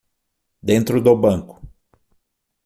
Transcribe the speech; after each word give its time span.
Dentro 0.69 0.97
do 1.05 1.13
banco 1.15 1.55